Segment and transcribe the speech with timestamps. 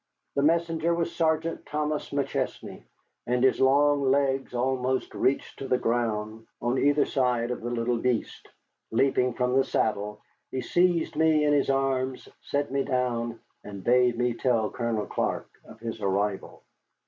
[0.33, 2.81] The messenger was Sergeant Thomas McChesney,
[3.27, 8.49] and his long legs almost reached the ground on either side of the little beast.
[8.89, 14.17] Leaping from the saddle, he seized me in his arms, set me down, and bade
[14.17, 16.63] me tell Colonel Clark of his arrival.